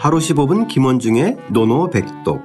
하루 0.00 0.18
15분 0.18 0.68
김원중의 0.68 1.36
노노백독 1.50 2.40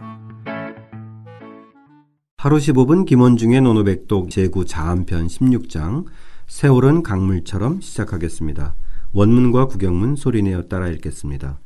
하루 2.36 2.57
15분 2.57 3.05
김원중의 3.05 3.62
노노백독 3.62 4.29
제9 4.29 4.68
자한편 4.68 5.28
16장 5.28 6.05
세월은 6.47 7.04
강물처럼 7.04 7.79
시작하겠습니다. 7.79 8.74
원문과 9.13 9.68
구경문 9.68 10.16
소리내어 10.16 10.63
따라 10.63 10.88
읽겠습니다. 10.88 11.60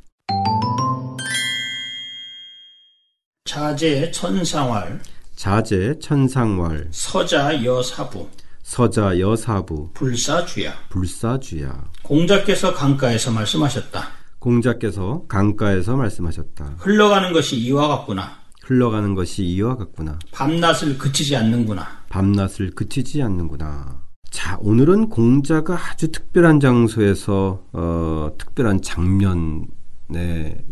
자제 3.46 4.10
천상활 4.10 5.00
자제 5.36 5.98
천상왈 6.00 6.88
서자 6.90 7.64
여사부 7.64 8.28
서자 8.62 9.18
여사부 9.18 9.88
불사주야 9.94 10.74
불사주야 10.90 11.84
공자께서 12.02 12.74
강가에서 12.74 13.30
말씀하셨다. 13.30 14.17
공자께서 14.38 15.24
강가에서 15.28 15.96
말씀하셨다. 15.96 16.76
흘러가는 16.78 17.32
것이 17.32 17.56
이와 17.56 17.88
같구나. 17.88 18.38
흘러가는 18.62 19.14
것이 19.14 19.44
이와 19.44 19.76
같구나. 19.76 20.18
밤낮을 20.32 20.98
그치지 20.98 21.36
않는구나. 21.36 21.86
밤낮을 22.10 22.70
그치지 22.72 23.22
않는구나. 23.22 24.02
자, 24.30 24.58
오늘은 24.60 25.08
공자가 25.08 25.74
아주 25.90 26.12
특별한 26.12 26.60
장소에서 26.60 27.62
어, 27.72 28.30
특별한 28.38 28.82
장면에 28.82 29.66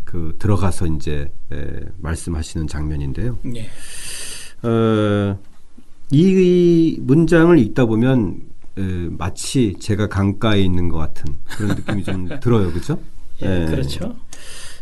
그 0.05 0.35
들어가서 0.39 0.85
이제 0.87 1.31
에, 1.51 1.79
말씀하시는 1.97 2.67
장면인데요. 2.67 3.37
예. 3.55 3.67
어, 4.67 5.39
이 6.11 6.97
문장을 7.01 7.57
읽다 7.59 7.85
보면 7.85 8.41
에, 8.77 8.81
마치 9.17 9.75
제가 9.79 10.07
강가에 10.07 10.61
있는 10.61 10.89
것 10.89 10.97
같은 10.99 11.35
그런 11.57 11.75
느낌이 11.75 12.03
좀 12.03 12.29
들어요, 12.39 12.71
그렇죠? 12.71 12.99
예, 13.41 13.65
그렇죠. 13.65 14.15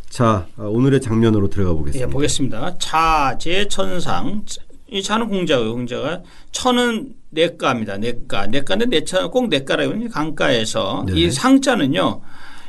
자, 0.10 0.48
어, 0.58 0.68
오늘의 0.70 1.02
장면으로 1.02 1.50
들어가 1.50 1.72
예, 1.72 1.76
보겠습니다. 1.76 2.08
보겠습니다. 2.10 2.76
자 2.80 3.36
제 3.40 3.68
천상 3.68 4.44
이 4.88 5.02
자는 5.02 5.28
공자고요. 5.28 5.74
공자가 5.74 6.22
천은 6.52 7.14
내가입니다. 7.32 7.98
내가. 7.98 8.48
내가인데 8.48 8.86
내천 8.86 9.30
꼭 9.32 9.50
내가라고 9.50 9.92
하는 9.94 10.10
강가에서 10.10 11.04
네. 11.08 11.14
이 11.20 11.32
상자는요. 11.32 12.22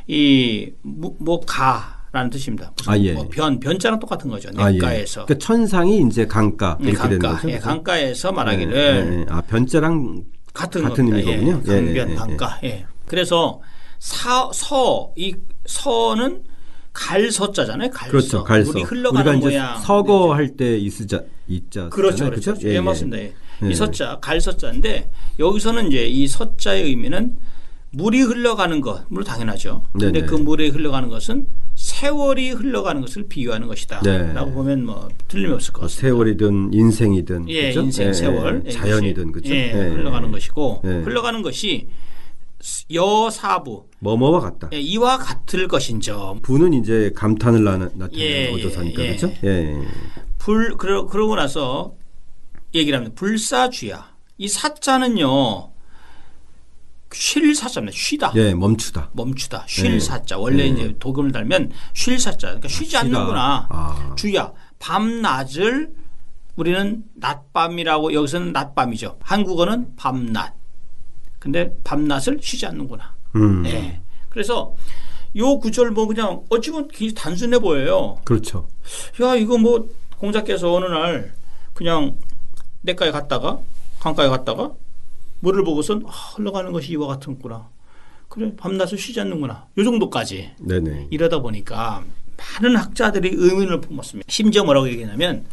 이뭐 0.07 1.39
가라는 1.45 2.29
뜻입니다. 2.31 2.71
무슨 2.77 2.91
아, 2.91 2.97
예. 2.99 3.13
뭐 3.13 3.27
변, 3.29 3.59
변자랑 3.59 3.99
똑같은 3.99 4.29
거죠. 4.29 4.49
아, 4.57 4.69
예. 4.69 4.73
내가에서. 4.73 5.25
그러니까 5.25 5.45
천상이 5.45 6.01
이제 6.09 6.25
강가 6.25 6.77
예, 6.83 6.89
이렇게 6.89 7.03
되는 7.03 7.19
강가. 7.19 7.35
거죠. 7.37 7.49
예? 7.51 7.59
강가에서 7.59 8.31
말하기를 8.31 8.73
네, 8.73 9.15
네. 9.17 9.25
아 9.29 9.41
변자랑 9.41 10.23
같은, 10.53 10.83
같은 10.83 11.05
겁니다. 11.09 11.29
의미거든요. 11.29 11.61
예, 11.67 11.71
예, 11.71 11.85
강변 11.85 12.07
예, 12.09 12.11
예, 12.11 12.15
강가. 12.15 12.59
예. 12.63 12.85
그래서 13.05 13.61
사, 13.99 14.49
서, 14.53 15.11
이 15.15 15.33
서는 15.67 16.43
갈서자잖아요. 16.93 17.91
갈서. 17.91 18.11
그렇죠. 18.11 18.43
갈서. 18.43 18.71
물이 18.71 18.83
흘러가는 18.83 19.33
우리가 19.35 19.47
이제 19.47 19.57
모양. 19.59 19.79
서거 19.79 20.33
할 20.33 20.55
때 20.57 20.77
이스자 20.77 21.21
이자 21.47 21.89
그렇죠, 21.89 22.11
쓰잖아요. 22.13 22.31
그렇죠. 22.31 22.53
그죠? 22.55 22.67
예, 22.69 22.73
예, 22.75 22.81
맞습니다. 22.81 23.17
예. 23.19 23.33
예. 23.63 23.69
이 23.69 23.75
서자, 23.75 24.17
갈서자인데 24.19 25.09
여기서는 25.37 25.87
이제 25.87 26.07
이 26.07 26.27
서자의 26.27 26.83
의미는 26.85 27.37
물이 27.91 28.21
흘러가는 28.21 28.81
것, 28.81 29.05
물 29.09 29.23
당연하죠. 29.23 29.83
근데 29.93 30.11
네네. 30.11 30.25
그 30.25 30.35
물이 30.35 30.69
흘러가는 30.69 31.07
것은 31.09 31.47
세월이 31.75 32.51
흘러가는 32.51 32.99
것을 33.01 33.27
비유하는 33.29 33.67
것이다. 33.67 34.01
네. 34.01 34.33
라고 34.33 34.51
보면 34.51 34.85
뭐 34.85 35.07
틀림없을 35.27 35.73
것뭐 35.73 35.83
같습니다. 35.87 36.07
세월이든 36.07 36.73
인생이든 36.73 37.49
예, 37.49 37.67
그죠? 37.69 37.81
인생, 37.81 38.07
예, 38.09 38.13
세월, 38.13 38.63
예, 38.65 38.67
예, 38.67 38.71
자연이든? 38.71 39.33
예, 39.45 39.51
예, 39.51 39.71
흘러가는 39.89 40.31
것이고 40.31 40.81
예. 40.83 40.89
흘러가는 40.89 41.41
것이 41.41 41.87
여사부 42.91 43.87
뭐뭐와 43.99 44.39
같다. 44.39 44.69
예, 44.73 44.79
이와 44.79 45.17
같을 45.17 45.67
것인점. 45.67 46.41
부는 46.41 46.73
이제 46.73 47.11
감탄을 47.15 47.63
나, 47.63 47.77
나타내는 47.77 48.13
예, 48.17 48.51
어조사니까 48.53 49.01
예, 49.03 49.15
그렇죠? 49.15 49.33
예. 49.43 49.75
불 50.37 50.75
그러, 50.77 51.05
그러고 51.05 51.35
나서 51.35 51.93
얘기를 52.73 52.97
합니다. 52.97 53.15
불사주야. 53.17 54.15
이 54.39 54.47
사자는요. 54.47 55.71
쉴 57.13 57.55
사자입니다. 57.55 57.97
쉬다. 57.97 58.31
예, 58.35 58.53
멈추다. 58.53 59.11
멈추다. 59.13 59.63
쉴 59.67 59.93
예. 59.95 59.99
사자. 59.99 60.37
원래 60.37 60.63
예. 60.63 60.67
이제 60.67 60.95
도금을 60.99 61.31
달면 61.31 61.71
쉴 61.93 62.19
사자. 62.19 62.47
그러니까 62.47 62.67
쉬지 62.67 62.85
쉬다. 62.85 62.99
않는구나. 63.01 63.67
아. 63.69 64.13
주야. 64.17 64.51
밤낮을 64.79 65.93
우리는 66.55 67.03
낮밤이라고 67.15 68.13
여기서는 68.13 68.51
낮밤이죠. 68.51 69.19
한국어는 69.21 69.95
밤낮. 69.95 70.56
근데 71.47 71.73
밤낮을 71.85 72.39
쉬지 72.41 72.65
않는구나. 72.65 73.15
음. 73.35 73.65
예. 73.67 74.01
그래서 74.27 74.75
요 75.37 75.59
구절 75.59 75.91
뭐 75.91 76.05
그냥 76.05 76.43
어찌 76.49 76.71
보면 76.71 76.89
굉장히 76.89 77.13
단순해 77.13 77.59
보여요. 77.59 78.19
그렇죠. 78.25 78.67
야 79.21 79.33
이거 79.35 79.57
뭐 79.57 79.87
공자께서 80.17 80.73
어느 80.73 80.85
날 80.87 81.33
그냥 81.73 82.17
내가에 82.81 83.11
갔다가 83.11 83.61
강가에 84.01 84.27
갔다가 84.27 84.73
물을 85.39 85.63
보고선 85.63 86.03
아, 86.05 86.09
흘러가는 86.09 86.69
것이 86.73 86.91
이와 86.91 87.07
같은구나. 87.07 87.69
그래 88.27 88.51
밤낮을 88.57 88.97
쉬지 88.97 89.21
않는구나. 89.21 89.67
요 89.77 89.83
정도까지 89.85 90.51
네, 90.59 90.79
네. 90.81 91.07
이러다 91.11 91.39
보니까 91.39 92.03
많은 92.35 92.75
학자들이 92.75 93.29
의문을 93.35 93.79
품었습니다. 93.79 94.27
심지어 94.29 94.65
뭐라고 94.65 94.89
얘기하냐면 94.89 95.45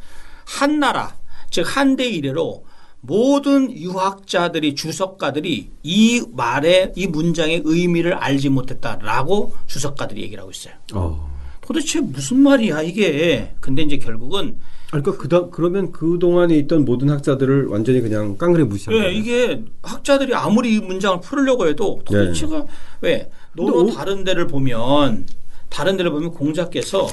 한 0.45 0.81
나라 0.81 1.15
즉 1.51 1.65
한대 1.77 2.09
이래로 2.09 2.65
모든 3.07 3.71
유학자들이 3.71 4.75
주석가들이 4.75 5.71
이 5.83 6.23
말의 6.33 6.93
이 6.97 7.07
문장의 7.07 7.63
의미를 7.65 8.15
알지 8.15 8.49
못했다라고 8.49 9.55
주석가들이 9.67 10.23
얘기를 10.23 10.41
하고 10.41 10.51
있어요. 10.51 10.75
어. 10.95 11.35
도대체 11.61 12.01
무슨 12.01 12.41
말이야 12.41 12.83
이게? 12.83 13.55
근데 13.61 13.83
이제 13.83 13.99
결국은 13.99 14.59
아, 14.91 15.01
그러니까 15.01 15.17
그다 15.17 15.49
그러면 15.51 15.93
그 15.93 16.19
동안에 16.19 16.57
있던 16.59 16.85
모든 16.85 17.11
학자들을 17.11 17.67
완전히 17.67 18.01
그냥 18.01 18.39
깡그리 18.39 18.65
무시한 18.65 18.97
예, 18.97 19.03
거예요. 19.03 19.19
이게 19.19 19.63
학자들이 19.83 20.35
아무리 20.35 20.75
이 20.77 20.81
문장을 20.81 21.21
풀으려고 21.21 21.67
해도 21.67 22.01
도대체가 22.05 22.65
왜 23.03 23.17
네. 23.19 23.31
근데 23.55 23.71
오- 23.73 23.91
다른 23.91 24.25
데를 24.25 24.47
보면 24.47 25.27
다른 25.69 25.97
데를 25.97 26.11
보면 26.11 26.31
공자께서 26.33 27.09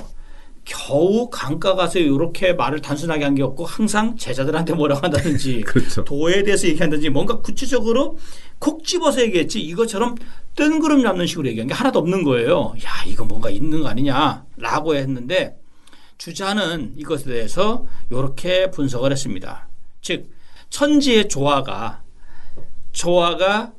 겨우 0.63 1.29
강가 1.29 1.73
가서 1.75 1.99
이렇게 1.99 2.53
말을 2.53 2.81
단순하게 2.81 3.23
한 3.25 3.35
게 3.35 3.41
없고 3.44 3.66
항상 3.66 4.16
제자들한테 4.17 4.73
뭐라고 4.73 5.01
한다든지 5.05 5.61
그렇죠. 5.66 6.03
도에 6.03 6.44
대해서 6.44 6.67
얘기한다든지 6.67 7.09
뭔가 7.09 7.39
구체적으로 7.39 8.17
콕 8.59 8.83
집어서 8.85 9.22
얘기했지 9.22 9.59
이것처럼 9.59 10.16
뜬구름 10.55 11.01
잡는 11.01 11.25
식으로 11.25 11.47
얘기한 11.47 11.67
게 11.67 11.73
하나도 11.73 11.99
없는 11.99 12.23
거예요. 12.23 12.73
야 12.83 13.03
이거 13.07 13.25
뭔가 13.25 13.49
있는 13.49 13.81
거 13.81 13.88
아니냐라고 13.89 14.95
했는데 14.95 15.57
주자는 16.17 16.93
이것에 16.97 17.25
대해서 17.25 17.85
이렇게 18.11 18.69
분석을 18.69 19.11
했습니다. 19.11 19.67
즉 20.01 20.29
천지의 20.69 21.28
조화가 21.29 22.03
조화가 22.91 23.73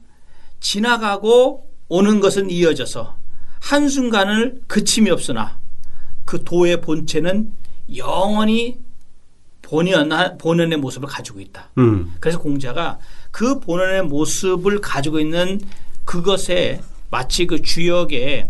지나가고 0.60 1.68
오는 1.88 2.20
것은 2.20 2.50
이어져서 2.50 3.16
한순간을 3.60 4.62
그침이 4.66 5.10
없으나 5.10 5.60
그 6.32 6.44
도의 6.44 6.80
본체는 6.80 7.52
영원히 7.94 8.78
본연, 9.60 10.08
본연의 10.38 10.78
모습을 10.78 11.06
가지고 11.06 11.40
있다. 11.40 11.68
음. 11.76 12.14
그래서 12.20 12.38
공자가 12.38 12.98
그 13.30 13.60
본연의 13.60 14.04
모습을 14.04 14.80
가지고 14.80 15.20
있는 15.20 15.60
그것에 16.06 16.80
마치 17.10 17.46
그 17.46 17.60
주역에 17.60 18.48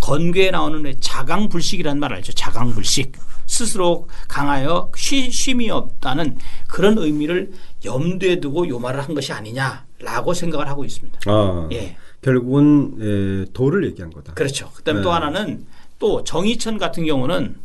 건괴에 0.00 0.50
나오는 0.50 0.84
왜 0.84 0.98
자강불식이라는 0.98 2.00
말 2.00 2.14
알죠? 2.14 2.32
자강불식. 2.32 3.12
스스로 3.46 4.08
강하여 4.26 4.90
쉬, 4.96 5.30
쉼이 5.30 5.70
없다는 5.70 6.36
그런 6.66 6.98
의미를 6.98 7.52
염두에 7.84 8.40
두고 8.40 8.66
요 8.68 8.80
말을 8.80 9.02
한 9.02 9.14
것이 9.14 9.32
아니냐라고 9.32 10.34
생각을 10.34 10.66
하고 10.66 10.84
있습니다. 10.84 11.20
아. 11.26 11.68
예. 11.70 11.96
결국은 12.22 12.96
에, 13.00 13.52
도를 13.52 13.86
얘기한 13.86 14.12
거다. 14.12 14.34
그렇죠. 14.34 14.70
그다음에 14.72 14.98
네. 14.98 15.04
또 15.04 15.12
하나는 15.12 15.64
또 16.00 16.24
정의천 16.24 16.78
같은 16.78 17.04
경우는 17.04 17.56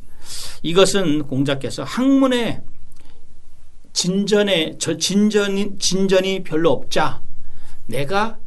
이것은 0.61 1.23
공자께서 1.23 1.83
학문의 1.83 2.61
진전에 3.93 4.75
저 4.77 4.97
진전이 4.97 5.79
진전이 5.79 6.43
별로 6.43 6.71
없자 6.71 7.21
내가 7.87 8.37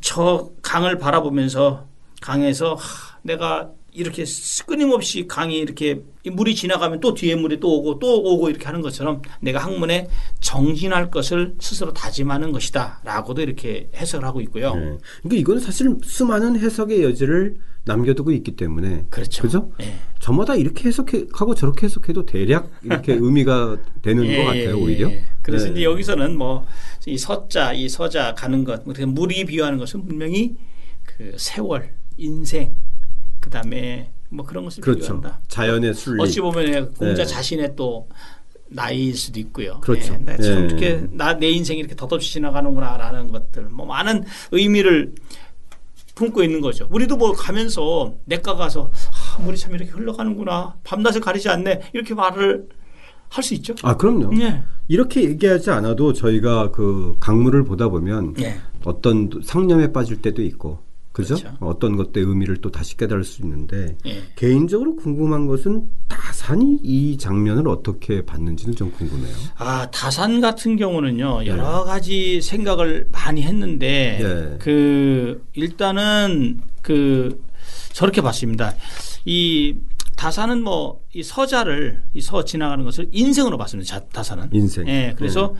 저 0.00 0.50
강을 0.62 0.98
바라보면서 0.98 1.88
강에서 2.20 2.74
하, 2.74 3.18
내가 3.22 3.70
이렇게 3.92 4.24
끊임없이 4.66 5.26
강이 5.26 5.56
이렇게 5.56 6.02
이 6.22 6.30
물이 6.30 6.54
지나가면 6.54 7.00
또 7.00 7.14
뒤에 7.14 7.34
물이 7.34 7.58
또 7.60 7.78
오고 7.78 7.98
또 7.98 8.22
오고 8.22 8.50
이렇게 8.50 8.66
하는 8.66 8.82
것처럼 8.82 9.22
내가 9.40 9.60
학문에 9.60 10.08
정진할 10.40 11.10
것을 11.10 11.54
스스로 11.58 11.92
다짐하는 11.94 12.52
것이다 12.52 13.00
라고도 13.04 13.40
이렇게 13.40 13.88
해석을 13.94 14.26
하고 14.26 14.42
있고요. 14.42 14.72
예. 14.76 14.80
그러니까 15.22 15.40
이거는 15.40 15.60
사실 15.60 15.96
수많은 16.04 16.60
해석의 16.60 17.02
여지를 17.02 17.56
남겨두고 17.88 18.30
있기 18.32 18.52
때문에 18.56 19.06
그렇죠. 19.10 19.42
그죠? 19.42 19.72
예. 19.82 19.94
저마다 20.20 20.54
이렇게 20.54 20.88
해석하고 20.88 21.54
저렇게 21.56 21.86
해석해도 21.86 22.26
대략 22.26 22.70
이렇게 22.84 23.14
의미가 23.20 23.78
되는 24.02 24.24
것 24.24 24.44
같아요 24.44 24.78
오히려. 24.78 25.10
그래서 25.42 25.66
네. 25.66 25.72
이제 25.72 25.84
여기서는 25.84 26.36
뭐 26.38 26.64
이 27.06 27.16
서자, 27.16 27.72
이 27.72 27.88
서자 27.88 28.34
가는 28.34 28.64
것, 28.64 28.82
뭐 28.84 28.94
물이 29.06 29.46
비유하는 29.46 29.78
것은 29.78 30.04
분명히 30.04 30.56
그 31.06 31.32
세월, 31.38 31.94
인생, 32.18 32.74
그 33.40 33.48
다음에 33.48 34.10
뭐 34.28 34.44
그런 34.44 34.64
것을 34.64 34.82
그렇죠. 34.82 35.14
비교한다. 35.14 35.40
자연의 35.48 35.94
순리. 35.94 36.22
어찌 36.22 36.40
보면 36.40 36.92
공자 36.94 37.22
네. 37.22 37.24
자신의 37.24 37.76
또 37.76 38.06
나이일 38.68 39.16
수도 39.16 39.40
있고요. 39.40 39.80
그렇죠. 39.80 40.12
네, 40.18 40.36
나참 40.36 40.58
예. 40.62 40.64
이렇게 40.66 41.06
나 41.12 41.32
내 41.38 41.48
인생이 41.48 41.80
이렇게 41.80 41.94
덧없이 41.96 42.30
지나가는구나라는 42.34 43.32
것들, 43.32 43.68
뭐 43.70 43.86
많은 43.86 44.24
의미를 44.50 45.14
품고 46.18 46.42
있는 46.42 46.60
거죠. 46.60 46.88
우리도 46.90 47.16
뭐 47.16 47.32
가면서 47.32 48.12
내과 48.24 48.56
가서 48.56 48.90
아, 48.92 49.40
물이 49.42 49.56
참 49.56 49.72
이렇게 49.74 49.90
흘러가는구나, 49.92 50.74
밤낮을 50.82 51.20
가리지 51.20 51.48
않네 51.48 51.90
이렇게 51.92 52.12
말을 52.14 52.68
할 53.30 53.44
수 53.44 53.54
있죠. 53.54 53.74
아 53.82 53.94
그럼요. 53.96 54.30
예, 54.40 54.62
이렇게 54.88 55.22
얘기하지 55.22 55.70
않아도 55.70 56.12
저희가 56.14 56.70
그 56.70 57.14
강물을 57.20 57.64
보다 57.64 57.88
보면 57.88 58.34
예, 58.40 58.56
어떤 58.84 59.30
상념에 59.44 59.92
빠질 59.92 60.20
때도 60.22 60.42
있고, 60.42 60.78
그죠? 61.18 61.34
그렇죠. 61.36 61.56
어떤 61.60 61.96
것들의 61.96 62.26
의미를 62.26 62.56
또 62.58 62.70
다시 62.70 62.96
깨달을 62.96 63.24
수 63.24 63.42
있는데 63.42 63.96
예. 64.06 64.22
개인적으로 64.36 64.96
궁금한 64.96 65.46
것은 65.46 65.88
다산이 66.08 66.78
이 66.82 67.18
장면을 67.18 67.68
어떻게 67.68 68.24
봤는지는 68.24 68.74
좀 68.76 68.90
궁금해요. 68.92 69.34
아 69.56 69.90
다산 69.90 70.40
같은 70.40 70.76
경우는요 70.76 71.44
여러 71.46 71.84
가지 71.84 72.40
생각을 72.40 73.08
많이 73.12 73.42
했는데 73.42 74.18
네. 74.22 74.56
그 74.60 75.44
일단은 75.54 76.60
그 76.82 77.42
저렇게 77.92 78.20
봤습니다. 78.22 78.74
이 79.24 79.74
다산은 80.16 80.62
뭐이 80.62 81.22
서자를 81.24 82.02
이 82.14 82.20
서 82.20 82.44
지나가는 82.44 82.84
것을 82.84 83.08
인생으로 83.12 83.58
봤습니다. 83.58 83.88
자- 83.98 84.04
다산은. 84.12 84.50
인생. 84.52 84.86
예, 84.88 85.14
그래서 85.16 85.54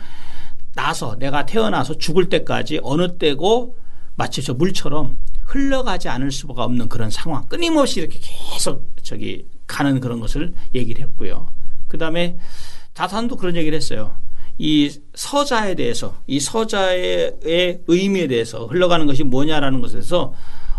나서 0.75 1.15
내가 1.19 1.45
태어나서 1.45 1.97
죽을 1.97 2.29
때까지 2.29 2.79
어느 2.83 3.17
때고 3.17 3.75
마치 4.15 4.41
저 4.43 4.53
물처럼 4.53 5.17
흘러가지 5.49 6.09
않을 6.09 6.31
수가 6.31 6.63
없는 6.63 6.89
그런 6.89 7.09
상황. 7.09 7.43
끊임없이 7.47 7.99
이렇게 7.99 8.19
계속 8.21 8.87
저기 9.01 9.45
가는 9.65 9.99
그런 9.99 10.19
것을 10.19 10.53
얘기를 10.75 11.01
했고요. 11.03 11.47
그 11.87 11.97
다음에 11.97 12.37
다산도 12.93 13.35
그런 13.35 13.55
얘기를 13.55 13.75
했어요. 13.75 14.15
이 14.59 14.91
서자에 15.15 15.73
대해서, 15.73 16.15
이 16.27 16.39
서자의 16.39 17.37
의 17.41 17.79
의미에 17.87 18.27
대해서 18.27 18.67
흘러가는 18.67 19.05
것이 19.07 19.23
뭐냐라는 19.23 19.81
것에서 19.81 20.33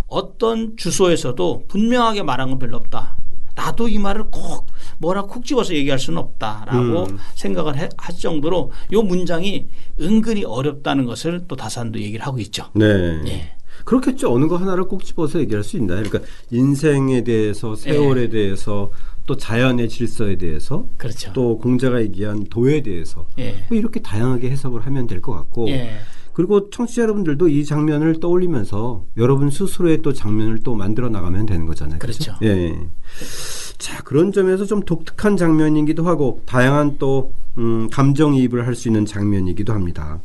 어떤 0.06 0.76
주소에서도 0.76 1.64
분명하게 1.66 2.23
말한 2.23 2.50
건 2.50 2.58
별로 2.61 2.76
없다. 2.76 3.16
나도 3.56 3.88
이 3.88 3.99
말을 3.99 4.25
꼭 4.31 4.66
뭐라 4.99 5.23
콕 5.23 5.44
집어서 5.44 5.75
얘기할 5.75 5.99
수는 5.99 6.19
없다라고 6.19 7.05
음. 7.06 7.19
생각을 7.34 7.76
해- 7.76 7.88
할 7.96 8.16
정도로 8.16 8.70
요 8.93 9.02
문장이 9.02 9.66
은근히 10.00 10.44
어렵다는 10.44 11.05
것을 11.06 11.44
또 11.49 11.56
다산도 11.56 12.00
얘기를 12.00 12.25
하고 12.25 12.38
있죠. 12.38 12.70
네. 12.75 12.87
예. 13.26 13.56
그렇겠죠. 13.85 14.32
어느 14.32 14.47
거 14.47 14.56
하나를 14.56 14.85
꼭 14.85 15.05
집어서 15.05 15.41
얘기할 15.41 15.62
수 15.65 15.77
있나요? 15.77 16.03
그러니까 16.03 16.21
인생에 16.50 17.25
대해서, 17.25 17.75
세월에 17.75 18.29
대해서, 18.29 18.91
또 19.27 19.37
자연의 19.37 19.88
질서에 19.88 20.37
대해서, 20.37 20.87
그렇죠. 20.97 21.32
또 21.32 21.59
공자가 21.59 22.00
얘기한 22.03 22.44
도에 22.44 22.82
대해서 22.82 23.27
예. 23.38 23.65
뭐 23.69 23.79
이렇게 23.79 24.00
다양하게 24.00 24.50
해석을 24.50 24.81
하면 24.87 25.06
될 25.06 25.21
것 25.21 25.32
같고 25.32 25.69
예. 25.69 25.99
그리고 26.32 26.71
청취자 26.71 27.03
여러분들도 27.03 27.49
이 27.49 27.65
장면을 27.65 28.19
떠올리면서 28.21 29.05
여러분 29.19 29.50
스스로의 29.50 30.00
또 30.03 30.12
장면을 30.12 30.61
또 30.62 30.75
만들어 30.75 31.09
나가면 31.09 31.47
되는 31.47 31.67
거잖아요. 31.67 31.99
그렇죠. 31.99 32.35
예. 32.43 32.75
자 33.79 34.03
그런 34.03 34.33
점에서 34.33 34.65
좀 34.65 34.81
독특한 34.83 35.37
장면이기도 35.37 36.05
하고 36.05 36.43
다양한 36.47 36.97
또 36.99 37.33
음, 37.59 37.88
감정이입을 37.91 38.67
할 38.67 38.75
수 38.75 38.88
있는 38.88 39.05
장면이기도 39.05 39.73
합니다. 39.73 40.21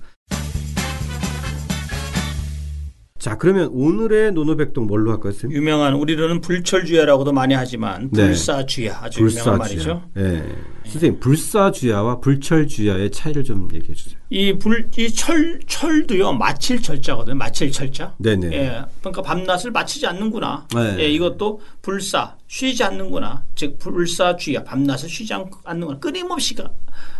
자 3.25 3.39
그러면 3.39 3.69
오늘의 3.73 4.33
노노백동 4.33 4.85
뭘로 4.85 5.09
할까요? 5.09 5.31
선생님? 5.31 5.57
유명한 5.57 5.95
우리로는 5.95 6.41
불철주야라고도 6.41 7.31
많이 7.31 7.55
하지만 7.55 8.07
네. 8.11 8.27
불사주야 8.27 8.99
아주 9.01 9.27
유명한 9.27 9.57
말이죠. 9.57 10.03
예. 10.17 10.43
선생님 10.87 11.19
불사주야와 11.19 12.19
불철주야의 12.19 13.11
차이를 13.11 13.43
좀 13.43 13.67
얘기해 13.73 13.93
주세요. 13.93 14.17
이불이철 14.29 15.59
철도요 15.67 16.33
마칠 16.33 16.81
철자거든요. 16.81 17.35
마칠 17.35 17.71
철자. 17.71 18.13
네네. 18.17 18.47
예, 18.53 18.81
그러니까 18.99 19.21
밤낮을 19.21 19.71
마치지 19.71 20.05
않는구나. 20.07 20.67
네. 20.75 20.97
예, 20.99 21.09
이것도 21.09 21.61
불사 21.81 22.35
쉬지 22.47 22.83
않는구나. 22.83 23.43
즉 23.55 23.77
불사주야 23.79 24.63
밤낮을 24.63 25.09
쉬지 25.09 25.33
않- 25.33 25.49
않는구나. 25.63 25.99
끊임없이 25.99 26.55
가- 26.55 26.71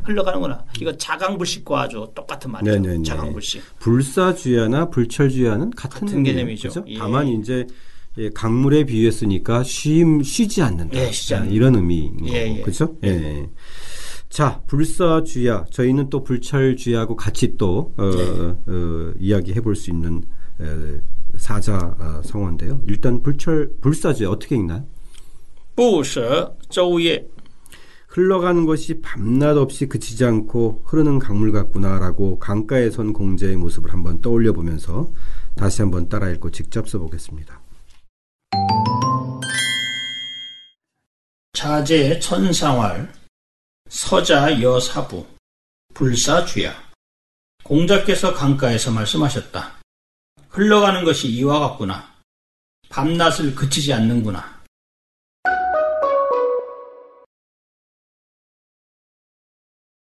흘러가는구나. 0.04 0.64
이거 0.80 0.96
자강불식과 0.96 1.82
아주 1.82 2.10
똑같은 2.16 2.52
말이죠. 2.52 2.72
네네네. 2.72 3.04
자강불식. 3.04 3.62
불사주야나 3.80 4.90
불철주야는 4.90 5.72
같은, 5.72 6.00
같은. 6.08 6.24
개념이죠. 6.24 6.70
그죠? 6.70 6.84
예. 6.88 6.98
다만 6.98 7.28
이제 7.28 7.66
예, 8.18 8.30
강물에 8.30 8.86
비유했으니까 8.86 9.64
쉼 9.64 10.24
쉬지 10.24 10.62
않는다. 10.62 10.98
예, 10.98 11.12
쉬지 11.12 11.36
아, 11.36 11.38
않는다. 11.40 11.56
이런 11.56 11.76
의미인 11.76 12.18
예, 12.26 12.46
거고. 12.46 12.58
예, 12.58 12.62
그렇죠? 12.62 12.98
예. 13.04 13.10
그렇죠? 13.10 13.26
예. 13.26 13.40
예. 13.42 13.50
자, 14.30 14.62
불사주야. 14.68 15.66
저희는 15.72 16.10
또 16.10 16.24
불철주야하고 16.24 17.16
같이 17.16 17.56
또 17.58 17.94
어, 17.98 18.10
네. 18.10 18.24
어, 18.68 19.14
이야기해 19.20 19.62
볼 19.62 19.76
수 19.76 19.92
있는 19.92 20.24
에, 20.60 21.00
사자 21.38 21.78
어, 21.78 22.22
성어인데요. 22.24 22.82
일단 22.88 23.22
불철 23.22 23.72
불사주야 23.82 24.30
어떻게 24.30 24.56
읽나요? 24.56 24.86
부서조예 25.76 27.28
흘러가는 28.08 28.66
것이 28.66 29.02
밤낮 29.02 29.58
없이 29.58 29.88
그치지 29.88 30.24
않고 30.24 30.84
흐르는 30.86 31.20
강물 31.20 31.52
같구나라고 31.52 32.40
강가에 32.40 32.90
선 32.90 33.12
공자의 33.12 33.58
모습을 33.58 33.92
한번 33.92 34.22
떠올려 34.22 34.54
보면서 34.54 35.12
다시 35.56 35.82
한번 35.82 36.08
따라 36.08 36.30
읽고 36.30 36.52
직접 36.52 36.88
써보겠습니다. 36.88 37.62
자제 41.56 42.20
천상활 42.20 43.14
서자 43.90 44.62
여사부 44.62 45.26
불사주야 45.94 46.76
공자께서 47.64 48.34
강가에서 48.34 48.92
말씀하셨다. 48.92 49.80
흘러가는 50.50 51.06
것이 51.06 51.30
이와 51.30 51.60
같구나. 51.60 52.14
밤낮을 52.90 53.56
그치지 53.56 53.94
않는구나. 53.94 54.55